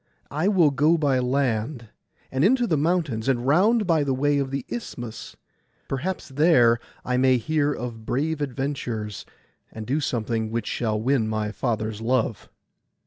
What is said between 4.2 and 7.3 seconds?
of the Isthmus. Perhaps there I